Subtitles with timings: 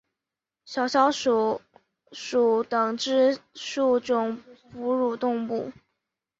[0.65, 1.61] 小啸鼠
[2.11, 4.41] 属等之数种
[4.73, 5.71] 哺乳动物。